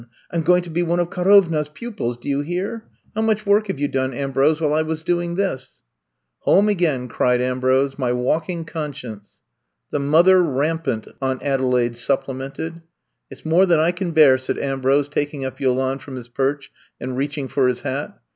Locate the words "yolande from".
15.61-16.15